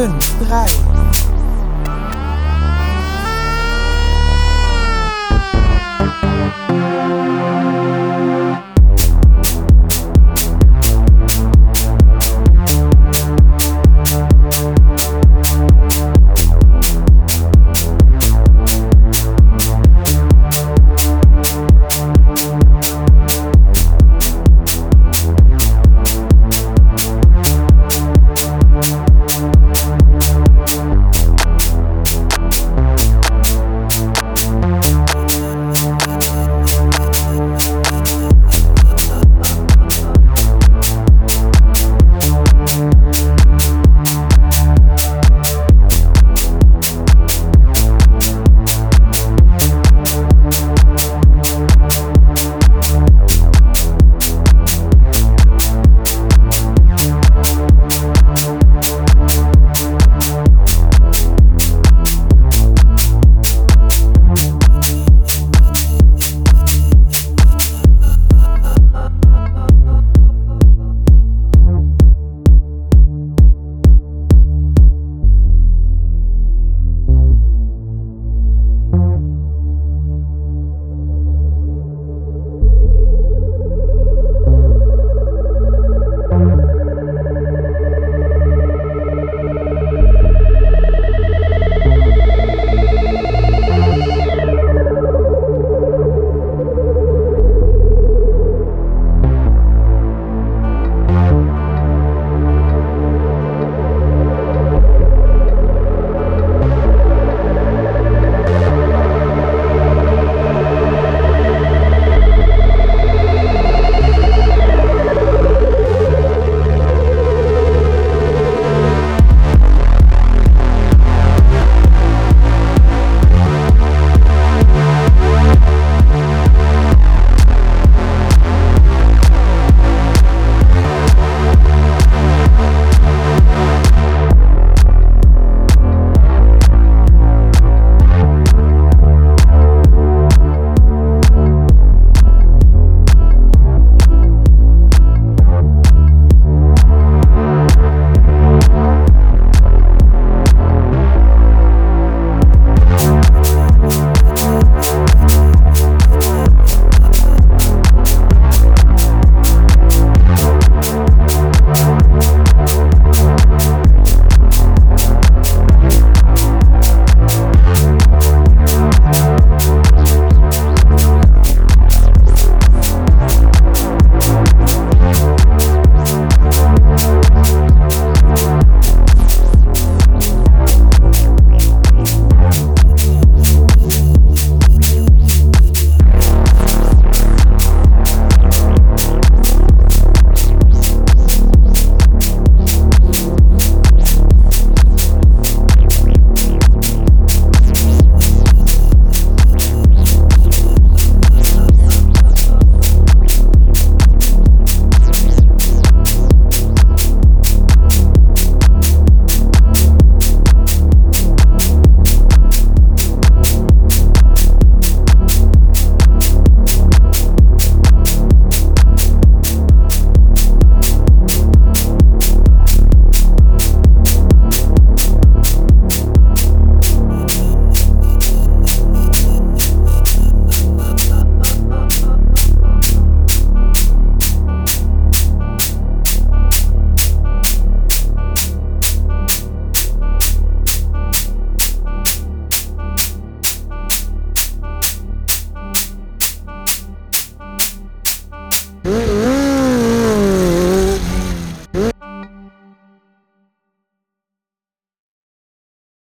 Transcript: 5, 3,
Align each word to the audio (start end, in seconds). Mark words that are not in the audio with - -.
5, 0.00 0.08
3, 0.48 0.99